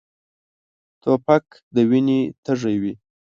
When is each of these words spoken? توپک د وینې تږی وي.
توپک 1.01 1.45
د 1.73 1.75
وینې 1.89 2.19
تږی 2.45 2.75
وي. 2.81 2.93